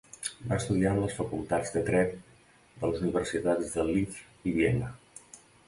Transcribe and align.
Va 0.51 0.55
estudiar 0.61 0.93
en 0.95 1.01
les 1.01 1.13
Facultats 1.17 1.73
de 1.75 1.83
Dret 1.91 2.17
de 2.81 2.91
les 2.93 3.05
Universitats 3.05 3.73
de 3.77 3.89
Lviv 3.93 4.21
i 4.53 4.59
Viena. 4.59 4.93